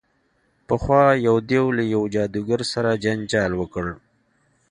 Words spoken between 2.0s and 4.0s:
جادوګر سره جنجال وکړ.